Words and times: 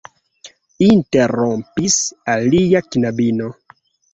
interrompis 0.85 1.99
alia 2.37 2.85
knabino. 2.89 3.53